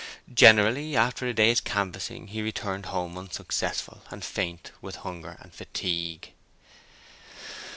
[0.33, 6.31] Generally, after a day's canvassing, he returned home unsuccessful and faint with hunger and fatigue.